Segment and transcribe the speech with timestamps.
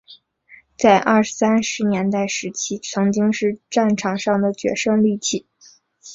[0.79, 5.45] 在二三十年代时期曾经是战场上的决胜利器。